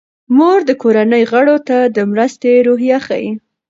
[0.35, 3.31] مور د کورنۍ غړو ته د مرستې روحیه ښيي.